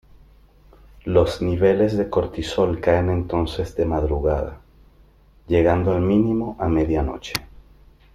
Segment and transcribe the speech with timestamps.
[1.03, 4.59] Los niveles de cortisol caen entonces de madrugada,
[5.47, 7.33] llegando al mínimo a media noche.